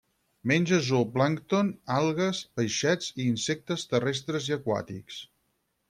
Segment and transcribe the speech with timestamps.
[0.51, 5.25] Menja zooplàncton, algues, peixets i insectes terrestres i aquàtics.